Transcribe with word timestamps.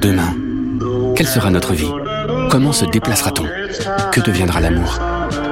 Demain, 0.00 0.34
quelle 1.14 1.26
sera 1.26 1.50
notre 1.50 1.74
vie? 1.74 1.90
Comment 2.50 2.72
se 2.72 2.86
déplacera-t-on? 2.86 3.44
Que 4.10 4.20
deviendra 4.20 4.60
l'amour? 4.60 4.98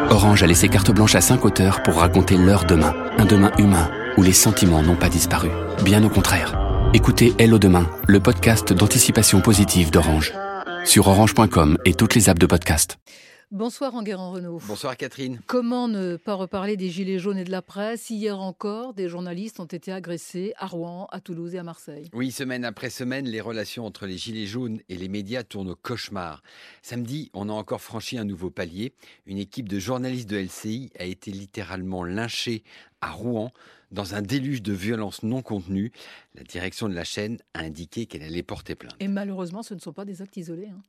Orange 0.09 0.43
a 0.43 0.47
laissé 0.47 0.69
carte 0.71 0.91
blanche 0.91 1.15
à 1.15 1.21
cinq 1.21 1.45
auteurs 1.45 1.83
pour 1.83 1.97
raconter 1.97 2.39
leur 2.39 2.65
demain, 2.65 2.95
un 3.19 3.27
demain 3.27 3.51
humain 3.59 3.91
où 4.17 4.23
les 4.23 4.33
sentiments 4.33 4.83
n'ont 4.83 4.97
pas 4.97 5.11
disparu. 5.11 5.51
Bien 5.85 6.03
au 6.05 6.09
contraire. 6.09 6.59
Écoutez 6.95 7.35
Hello 7.39 7.59
Demain, 7.59 7.87
le 8.07 8.19
podcast 8.19 8.73
d'anticipation 8.73 9.43
positive 9.43 9.91
d'Orange. 9.91 10.33
Sur 10.87 11.09
orange.com 11.09 11.77
et 11.85 11.93
toutes 11.93 12.15
les 12.15 12.31
apps 12.31 12.41
de 12.41 12.47
podcast. 12.47 12.99
Bonsoir 13.51 13.95
Enguerrand 13.95 14.33
Renault. 14.33 14.61
Bonsoir 14.67 14.95
Catherine. 14.95 15.41
Comment 15.47 15.89
ne 15.89 16.17
pas 16.17 16.35
reparler 16.35 16.77
des 16.77 16.91
Gilets 16.91 17.19
jaunes 17.19 17.39
et 17.39 17.45
de 17.45 17.51
la 17.51 17.63
presse 17.63 18.11
Hier 18.11 18.39
encore, 18.39 18.93
des 18.93 19.09
journalistes 19.09 19.59
ont 19.59 19.65
été 19.65 19.91
agressés 19.91 20.53
à 20.59 20.67
Rouen, 20.67 21.09
à 21.13 21.21
Toulouse 21.21 21.55
et 21.55 21.59
à 21.59 21.63
Marseille. 21.63 22.11
Oui, 22.13 22.31
semaine 22.31 22.67
après 22.67 22.91
semaine, 22.91 23.27
les 23.27 23.41
relations 23.41 23.87
entre 23.87 24.05
les 24.05 24.19
Gilets 24.19 24.45
jaunes 24.45 24.81
et 24.91 24.97
les 24.97 25.09
médias 25.09 25.45
tournent 25.45 25.71
au 25.71 25.75
cauchemar. 25.75 26.43
Samedi, 26.83 27.31
on 27.33 27.49
a 27.49 27.53
encore 27.53 27.81
franchi 27.81 28.19
un 28.19 28.25
nouveau 28.25 28.51
palier. 28.51 28.93
Une 29.25 29.39
équipe 29.39 29.67
de 29.67 29.79
journalistes 29.79 30.29
de 30.29 30.37
LCI 30.37 30.91
a 30.99 31.05
été 31.05 31.31
littéralement 31.31 32.05
lynchée 32.05 32.63
à 33.01 33.13
Rouen 33.13 33.51
dans 33.91 34.15
un 34.15 34.23
déluge 34.23 34.63
de 34.63 34.73
violences 34.73 35.23
non 35.23 35.43
contenues. 35.43 35.93
La 36.35 36.43
direction 36.43 36.89
de 36.89 36.95
la 36.95 37.05
chaîne 37.05 37.39
a 37.55 37.61
indiqué 37.61 38.07
qu'elle 38.07 38.23
allait 38.23 38.43
porter 38.43 38.75
plainte. 38.75 38.95
Et 39.01 39.09
malheureusement, 39.09 39.63
ce 39.63 39.75
ne 39.75 39.81
sont 39.81 39.93
pas 39.93 40.05
des 40.05 40.23
actes 40.23 40.37
isolés. 40.37 40.69
Hein. 40.69 40.81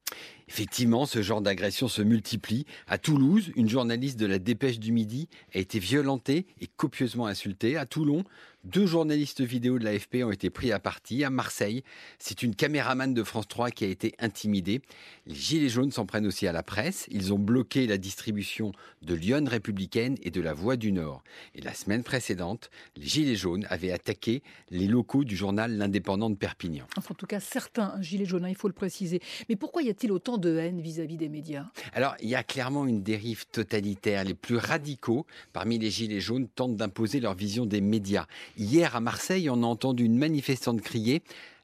Effectivement, 0.47 1.05
ce 1.05 1.21
genre 1.21 1.41
d'agression 1.41 1.87
se 1.87 2.01
multiplie. 2.01 2.65
À 2.87 2.97
Toulouse, 2.97 3.51
une 3.55 3.69
journaliste 3.69 4.19
de 4.19 4.25
la 4.25 4.39
Dépêche 4.39 4.79
du 4.79 4.91
Midi 4.91 5.29
a 5.53 5.59
été 5.59 5.79
violentée 5.79 6.45
et 6.59 6.67
copieusement 6.67 7.27
insultée. 7.27 7.77
À 7.77 7.85
Toulon, 7.85 8.23
deux 8.65 8.85
journalistes 8.85 9.41
vidéo 9.41 9.79
de 9.79 9.85
l'AFP 9.85 10.17
ont 10.23 10.31
été 10.31 10.49
pris 10.49 10.71
à 10.71 10.79
partie. 10.79 11.23
À 11.23 11.29
Marseille, 11.29 11.83
c'est 12.17 12.43
une 12.43 12.55
caméraman 12.55 13.13
de 13.13 13.23
France 13.23 13.47
3 13.47 13.71
qui 13.71 13.85
a 13.85 13.87
été 13.87 14.15
intimidée. 14.19 14.81
Les 15.25 15.35
Gilets 15.35 15.69
jaunes 15.69 15.91
s'en 15.91 16.05
prennent 16.05 16.27
aussi 16.27 16.45
à 16.45 16.51
la 16.51 16.61
presse. 16.61 17.05
Ils 17.09 17.33
ont 17.33 17.39
bloqué 17.39 17.87
la 17.87 17.97
distribution 17.97 18.73
de 19.01 19.13
Lyon 19.13 19.45
républicaine 19.47 20.17
et 20.23 20.29
de 20.29 20.41
la 20.41 20.53
Voix 20.53 20.75
du 20.75 20.91
Nord. 20.91 21.23
Et 21.55 21.61
la 21.61 21.73
semaine 21.73 22.03
précédente, 22.03 22.69
les 22.97 23.05
Gilets 23.05 23.35
jaunes 23.35 23.65
avaient 23.69 23.91
attaqué 23.91 24.43
les 24.71 24.87
locaux 24.87 25.23
du 25.23 25.37
journal 25.37 25.77
L'Indépendant 25.77 26.29
de 26.29 26.35
Perpignan. 26.35 26.85
Enfin, 26.97 27.13
en 27.13 27.15
tout 27.15 27.27
cas, 27.27 27.39
certains 27.39 27.99
Gilets 28.01 28.25
jaunes, 28.25 28.45
hein, 28.45 28.49
il 28.49 28.55
faut 28.55 28.67
le 28.67 28.73
préciser. 28.73 29.21
Mais 29.47 29.55
pourquoi 29.55 29.83
y 29.83 29.89
a-t-il 29.89 30.11
autant 30.11 30.37
de 30.37 30.57
haine 30.57 30.81
vis-à-vis 30.81 31.17
des 31.17 31.29
médias? 31.29 31.65
Alors, 31.93 32.15
il 32.21 32.27
y 32.27 32.35
a 32.35 32.43
clairement 32.43 32.85
une 32.85 33.03
dérive 33.03 33.45
totalitaire. 33.47 34.25
Les 34.25 34.33
plus 34.33 34.57
radicaux 34.57 35.25
parmi 35.53 35.79
les 35.79 35.89
Gilets 35.89 36.19
jaunes 36.19 36.49
tentent 36.49 36.75
d'imposer 36.75 37.21
leur 37.21 37.35
vision 37.35 37.65
des 37.65 37.81
médias. 37.81 38.27
Hier 38.57 38.95
à 38.95 38.99
Marseille, 38.99 39.49
on 39.49 39.63
a 39.63 39.67
entendu 39.67 40.03
une 40.05 40.17
manifestante 40.17 40.81
crier 40.81 41.21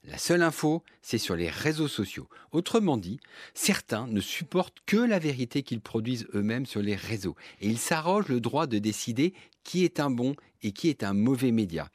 la 0.07 0.19
seule 0.19 0.43
info, 0.43 0.83
c'est 1.01 1.17
sur 1.17 1.35
les 1.35 1.49
réseaux 1.49 1.87
sociaux. 1.87 2.27
Autrement 2.51 2.97
dit, 2.97 3.19
certains 3.55 4.05
ne 4.05 4.21
supportent 4.21 4.77
que 4.85 4.97
la 4.97 5.17
vérité 5.17 5.63
qu'ils 5.63 5.81
produisent 5.81 6.27
eux-mêmes 6.35 6.67
sur 6.67 6.81
les 6.81 6.95
réseaux. 6.95 7.35
Et 7.59 7.67
ils 7.67 7.79
s'arrogent 7.79 8.27
le 8.27 8.39
droit 8.39 8.67
de 8.67 8.77
décider 8.77 9.33
qui 9.63 9.83
est 9.83 9.99
un 9.99 10.11
bon 10.11 10.35
et 10.61 10.73
qui 10.73 10.89
est 10.89 11.03
un 11.03 11.13
mauvais 11.13 11.51
média. 11.51 11.89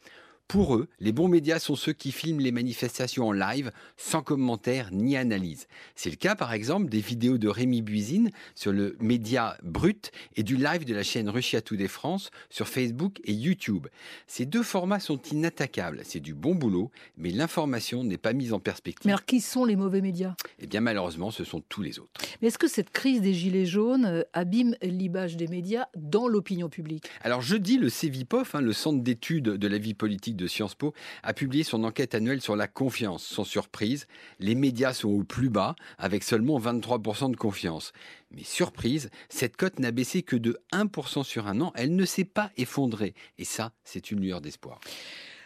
Pour 0.51 0.75
eux, 0.75 0.89
les 0.98 1.12
bons 1.12 1.29
médias 1.29 1.61
sont 1.61 1.77
ceux 1.77 1.93
qui 1.93 2.11
filment 2.11 2.41
les 2.41 2.51
manifestations 2.51 3.29
en 3.29 3.31
live, 3.31 3.70
sans 3.97 4.20
commentaire 4.20 4.89
ni 4.91 5.17
analyse. 5.17 5.69
C'est 5.95 6.11
le 6.11 6.17
cas 6.17 6.34
par 6.34 6.53
exemple 6.53 6.91
des 6.91 6.98
vidéos 6.98 7.39
de 7.39 7.47
Rémi 7.47 7.83
Buisine 7.83 8.33
sur 8.56 8.73
le 8.73 8.97
média 8.98 9.56
Brut 9.62 10.11
et 10.34 10.43
du 10.43 10.56
live 10.56 10.84
de 10.84 10.93
la 10.93 11.05
chaîne 11.05 11.28
Russia 11.28 11.61
Today 11.62 11.87
France 11.87 12.33
sur 12.48 12.67
Facebook 12.67 13.21
et 13.23 13.33
YouTube. 13.33 13.87
Ces 14.27 14.45
deux 14.45 14.65
formats 14.65 14.98
sont 14.98 15.23
inattaquables, 15.31 16.01
c'est 16.03 16.19
du 16.19 16.34
bon 16.34 16.56
boulot, 16.56 16.91
mais 17.17 17.31
l'information 17.31 18.03
n'est 18.03 18.19
pas 18.19 18.33
mise 18.33 18.53
en 18.53 18.59
perspective. 18.59 19.06
Mais 19.06 19.12
alors 19.12 19.27
qui 19.27 19.41
sont 19.41 19.65
les 19.65 19.77
mauvais 19.77 20.01
médias? 20.01 20.34
Eh 20.59 20.67
bien 20.67 20.81
malheureusement, 20.81 21.31
ce 21.31 21.45
sont 21.45 21.62
tous 21.69 21.83
les 21.83 22.01
autres. 22.01 22.21
Mais 22.43 22.48
est-ce 22.48 22.59
que 22.59 22.67
cette 22.67 22.91
crise 22.91 23.21
des 23.21 23.34
Gilets 23.34 23.67
jaunes 23.67 24.05
euh, 24.05 24.23
abîme 24.33 24.75
l'image 24.83 25.37
des 25.37 25.47
médias 25.47 25.87
dans 25.97 26.27
l'opinion 26.27 26.69
publique? 26.69 27.05
Alors 27.22 27.41
jeudi, 27.41 27.78
le 27.78 27.88
CEVIPOF, 27.88 28.56
hein, 28.56 28.62
le 28.62 28.72
Centre 28.72 29.00
d'études 29.00 29.44
de 29.44 29.69
la 29.69 29.78
vie 29.78 29.94
politique 29.94 30.38
de 30.41 30.47
Sciences 30.47 30.75
Po, 30.75 30.95
a 31.23 31.33
publié 31.33 31.65
son 31.65 31.84
enquête 31.84 32.15
annuelle 32.15 32.41
sur 32.41 32.56
la 32.56 32.67
confiance. 32.67 33.25
Sans 33.25 33.45
surprise, 33.45 34.06
les 34.39 34.55
médias 34.55 34.93
sont 34.93 35.11
au 35.11 35.23
plus 35.23 35.51
bas, 35.51 35.77
avec 35.99 36.25
seulement 36.25 36.59
23% 36.59 37.31
de 37.31 37.37
confiance. 37.37 37.93
Mais 38.31 38.45
surprise, 38.45 39.11
cette 39.29 39.56
cote 39.56 39.79
n'a 39.79 39.91
baissé 39.91 40.23
que 40.23 40.37
de 40.37 40.59
1% 40.73 41.25
sur 41.25 41.47
un 41.47 41.61
an, 41.61 41.73
elle 41.75 41.95
ne 41.95 42.05
s'est 42.05 42.25
pas 42.25 42.50
effondrée. 42.56 43.15
Et 43.39 43.45
ça, 43.45 43.73
c'est 43.84 44.11
une 44.11 44.21
lueur 44.21 44.41
d'espoir. 44.41 44.81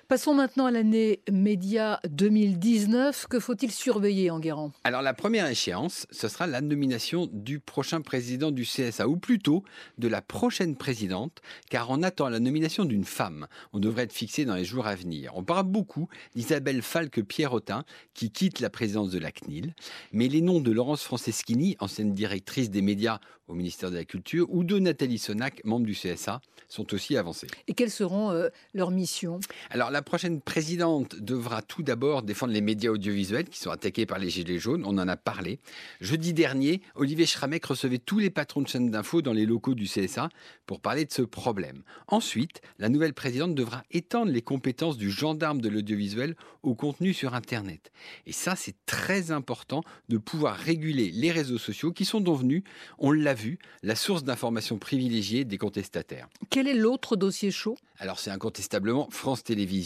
Passons 0.08 0.34
maintenant 0.34 0.66
à 0.66 0.70
l'année 0.70 1.20
média 1.32 1.98
2019. 2.08 3.26
Que 3.26 3.40
faut-il 3.40 3.70
surveiller 3.70 4.30
en 4.30 4.38
Guérant 4.38 4.70
Alors 4.84 5.00
la 5.00 5.14
première 5.14 5.46
échéance, 5.46 6.06
ce 6.10 6.28
sera 6.28 6.46
la 6.46 6.60
nomination 6.60 7.26
du 7.32 7.58
prochain 7.58 8.02
président 8.02 8.50
du 8.50 8.64
CSA, 8.64 9.08
ou 9.08 9.16
plutôt 9.16 9.64
de 9.96 10.08
la 10.08 10.20
prochaine 10.20 10.76
présidente, 10.76 11.40
car 11.70 11.88
on 11.88 12.02
attend 12.02 12.28
la 12.28 12.38
nomination 12.38 12.84
d'une 12.84 13.04
femme. 13.04 13.46
On 13.72 13.78
devrait 13.78 14.02
être 14.02 14.12
fixé 14.12 14.44
dans 14.44 14.56
les 14.56 14.66
jours 14.66 14.86
à 14.86 14.94
venir. 14.94 15.32
On 15.36 15.42
parle 15.42 15.66
beaucoup 15.66 16.08
d'Isabelle 16.34 16.82
Falque-Pierrotin, 16.82 17.84
qui 18.12 18.30
quitte 18.30 18.60
la 18.60 18.68
présidence 18.68 19.10
de 19.10 19.18
la 19.18 19.32
CNIL, 19.32 19.74
mais 20.12 20.28
les 20.28 20.42
noms 20.42 20.60
de 20.60 20.70
Laurence 20.70 21.02
Franceschini, 21.02 21.76
ancienne 21.80 22.12
directrice 22.12 22.70
des 22.70 22.82
médias 22.82 23.20
au 23.48 23.54
ministère 23.54 23.90
de 23.90 23.96
la 23.96 24.04
Culture, 24.04 24.46
ou 24.50 24.64
de 24.64 24.78
Nathalie 24.78 25.18
Sonac, 25.18 25.62
membre 25.64 25.86
du 25.86 25.94
CSA, 25.94 26.40
sont 26.68 26.94
aussi 26.94 27.16
avancés. 27.16 27.46
Et 27.68 27.74
quelles 27.74 27.90
seront 27.90 28.30
euh, 28.30 28.48
leurs 28.72 28.90
missions? 28.90 29.40
Alors 29.70 29.90
la 29.94 30.02
prochaine 30.02 30.40
présidente 30.40 31.14
devra 31.20 31.62
tout 31.62 31.84
d'abord 31.84 32.24
défendre 32.24 32.52
les 32.52 32.60
médias 32.60 32.90
audiovisuels 32.90 33.48
qui 33.48 33.60
sont 33.60 33.70
attaqués 33.70 34.06
par 34.06 34.18
les 34.18 34.28
Gilets 34.28 34.58
jaunes. 34.58 34.82
On 34.84 34.98
en 34.98 35.06
a 35.06 35.16
parlé. 35.16 35.60
Jeudi 36.00 36.32
dernier, 36.32 36.80
Olivier 36.96 37.26
Schramek 37.26 37.64
recevait 37.64 37.98
tous 37.98 38.18
les 38.18 38.28
patrons 38.28 38.60
de 38.60 38.66
chaînes 38.66 38.90
d'infos 38.90 39.22
dans 39.22 39.32
les 39.32 39.46
locaux 39.46 39.76
du 39.76 39.84
CSA 39.84 40.30
pour 40.66 40.80
parler 40.80 41.04
de 41.04 41.12
ce 41.12 41.22
problème. 41.22 41.84
Ensuite, 42.08 42.60
la 42.80 42.88
nouvelle 42.88 43.14
présidente 43.14 43.54
devra 43.54 43.84
étendre 43.92 44.32
les 44.32 44.42
compétences 44.42 44.96
du 44.96 45.12
gendarme 45.12 45.60
de 45.60 45.68
l'audiovisuel 45.68 46.34
au 46.64 46.74
contenu 46.74 47.14
sur 47.14 47.34
Internet. 47.34 47.92
Et 48.26 48.32
ça, 48.32 48.56
c'est 48.56 48.74
très 48.86 49.30
important 49.30 49.84
de 50.08 50.18
pouvoir 50.18 50.56
réguler 50.56 51.12
les 51.12 51.30
réseaux 51.30 51.58
sociaux 51.58 51.92
qui 51.92 52.04
sont 52.04 52.20
devenus, 52.20 52.64
on 52.98 53.12
l'a 53.12 53.34
vu, 53.34 53.60
la 53.84 53.94
source 53.94 54.24
d'informations 54.24 54.78
privilégiée 54.78 55.44
des 55.44 55.58
contestataires. 55.58 56.28
Quel 56.50 56.66
est 56.66 56.74
l'autre 56.74 57.14
dossier 57.14 57.52
chaud? 57.52 57.76
Alors 57.98 58.18
c'est 58.18 58.30
incontestablement 58.30 59.08
France 59.10 59.44
Télévisions. 59.44 59.83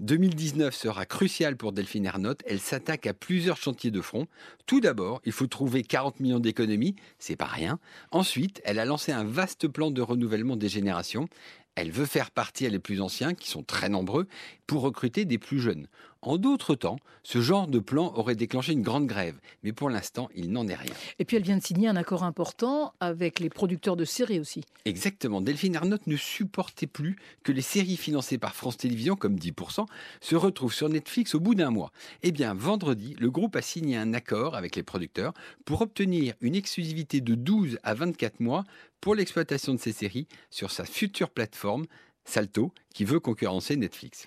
2019 0.00 0.74
sera 0.74 1.06
crucial 1.06 1.56
pour 1.56 1.72
Delphine 1.72 2.06
Ernotte. 2.06 2.42
Elle 2.46 2.60
s'attaque 2.60 3.06
à 3.06 3.14
plusieurs 3.14 3.56
chantiers 3.56 3.90
de 3.90 4.00
front. 4.00 4.26
Tout 4.66 4.80
d'abord, 4.80 5.20
il 5.24 5.32
faut 5.32 5.46
trouver 5.46 5.82
40 5.82 6.20
millions 6.20 6.40
d'économies, 6.40 6.96
c'est 7.18 7.36
pas 7.36 7.46
rien. 7.46 7.78
Ensuite, 8.10 8.60
elle 8.64 8.78
a 8.78 8.84
lancé 8.84 9.12
un 9.12 9.24
vaste 9.24 9.68
plan 9.68 9.90
de 9.90 10.02
renouvellement 10.02 10.56
des 10.56 10.68
générations. 10.68 11.28
Elle 11.76 11.92
veut 11.92 12.06
faire 12.06 12.30
partir 12.30 12.70
les 12.70 12.78
plus 12.78 13.00
anciens, 13.00 13.34
qui 13.34 13.48
sont 13.48 13.62
très 13.62 13.88
nombreux, 13.88 14.26
pour 14.66 14.82
recruter 14.82 15.24
des 15.24 15.38
plus 15.38 15.60
jeunes. 15.60 15.86
En 16.22 16.36
d'autres 16.36 16.74
temps, 16.74 16.98
ce 17.22 17.40
genre 17.40 17.66
de 17.66 17.78
plan 17.78 18.12
aurait 18.14 18.34
déclenché 18.34 18.72
une 18.72 18.82
grande 18.82 19.06
grève, 19.06 19.40
mais 19.62 19.72
pour 19.72 19.88
l'instant, 19.88 20.28
il 20.34 20.52
n'en 20.52 20.68
est 20.68 20.74
rien. 20.74 20.92
Et 21.18 21.24
puis 21.24 21.38
elle 21.38 21.42
vient 21.42 21.56
de 21.56 21.62
signer 21.62 21.88
un 21.88 21.96
accord 21.96 22.24
important 22.24 22.92
avec 23.00 23.40
les 23.40 23.48
producteurs 23.48 23.96
de 23.96 24.04
séries 24.04 24.38
aussi. 24.38 24.62
Exactement. 24.84 25.40
Delphine 25.40 25.76
Arnott 25.76 26.06
ne 26.06 26.16
supportait 26.16 26.86
plus 26.86 27.16
que 27.42 27.52
les 27.52 27.62
séries 27.62 27.96
financées 27.96 28.36
par 28.36 28.54
France 28.54 28.76
Télévisions, 28.76 29.16
comme 29.16 29.36
10%, 29.36 29.86
se 30.20 30.36
retrouvent 30.36 30.74
sur 30.74 30.90
Netflix 30.90 31.34
au 31.34 31.40
bout 31.40 31.54
d'un 31.54 31.70
mois. 31.70 31.90
Eh 32.22 32.32
bien, 32.32 32.52
vendredi, 32.52 33.16
le 33.18 33.30
groupe 33.30 33.56
a 33.56 33.62
signé 33.62 33.96
un 33.96 34.12
accord 34.12 34.56
avec 34.56 34.76
les 34.76 34.82
producteurs 34.82 35.32
pour 35.64 35.80
obtenir 35.80 36.34
une 36.42 36.54
exclusivité 36.54 37.22
de 37.22 37.34
12 37.34 37.78
à 37.82 37.94
24 37.94 38.40
mois 38.40 38.64
pour 39.00 39.14
l'exploitation 39.14 39.72
de 39.72 39.78
ces 39.78 39.92
séries 39.92 40.26
sur 40.50 40.70
sa 40.70 40.84
future 40.84 41.30
plateforme 41.30 41.86
Salto, 42.24 42.72
qui 42.94 43.04
veut 43.04 43.20
concurrencer 43.20 43.76
Netflix. 43.76 44.26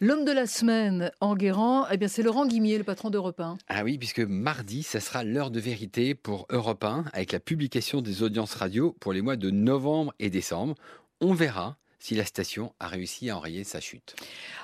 L'homme 0.00 0.24
de 0.24 0.32
la 0.32 0.46
semaine, 0.46 1.10
Enguerrand, 1.20 1.86
eh 1.90 1.96
bien 1.96 2.08
c'est 2.08 2.22
Laurent 2.22 2.46
Guimier, 2.46 2.78
le 2.78 2.84
patron 2.84 3.10
d'Europe 3.10 3.40
1. 3.40 3.58
Ah 3.68 3.84
oui, 3.84 3.98
puisque 3.98 4.20
mardi, 4.20 4.82
ça 4.82 5.00
sera 5.00 5.24
l'heure 5.24 5.50
de 5.50 5.60
vérité 5.60 6.14
pour 6.14 6.46
Europe 6.50 6.84
1, 6.84 7.04
avec 7.12 7.32
la 7.32 7.40
publication 7.40 8.00
des 8.00 8.22
audiences 8.22 8.54
radio 8.54 8.96
pour 9.00 9.12
les 9.12 9.22
mois 9.22 9.36
de 9.36 9.50
novembre 9.50 10.14
et 10.18 10.30
décembre. 10.30 10.74
On 11.20 11.32
verra 11.32 11.76
si 12.04 12.14
la 12.14 12.26
station 12.26 12.74
a 12.80 12.88
réussi 12.88 13.30
à 13.30 13.36
enrayer 13.38 13.64
sa 13.64 13.80
chute. 13.80 14.14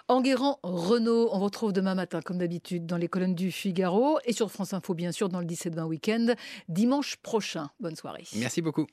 Enguerrand 0.09 0.59
Renault, 0.63 1.31
on 1.33 1.41
retrouve 1.41 1.73
demain 1.73 1.95
matin, 1.95 2.21
comme 2.21 2.37
d'habitude, 2.37 2.85
dans 2.85 2.99
les 2.99 3.09
colonnes 3.09 3.35
du 3.35 3.51
Figaro 3.51 4.19
et 4.27 4.35
sur 4.35 4.51
France 4.51 4.75
Info, 4.75 4.93
bien 4.93 5.11
sûr, 5.11 5.31
dans 5.31 5.41
le 5.41 5.47
17-20 5.47 5.85
week-end, 5.85 6.35
dimanche 6.69 7.17
prochain. 7.17 7.71
Bonne 7.81 7.97
soirée. 7.97 8.25
Merci 8.37 8.61
beaucoup. 8.61 8.89